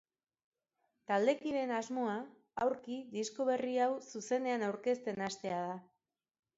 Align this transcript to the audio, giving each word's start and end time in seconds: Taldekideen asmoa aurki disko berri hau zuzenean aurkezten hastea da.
Taldekideen 1.11 1.73
asmoa 1.81 2.17
aurki 2.67 2.99
disko 3.13 3.49
berri 3.53 3.79
hau 3.87 3.93
zuzenean 4.09 4.69
aurkezten 4.73 5.27
hastea 5.31 5.63
da. 5.73 5.83